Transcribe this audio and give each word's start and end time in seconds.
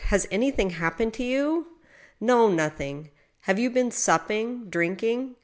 Has 0.11 0.25
anything 0.31 0.71
happened 0.71 1.13
to 1.13 1.23
you?" 1.23 1.67
«No—nothing."" 2.19 3.11
Have 3.41 3.59
you 3.59 3.69
been 3.69 3.91
supping,... 3.91 4.67
drinking?" 4.67 5.35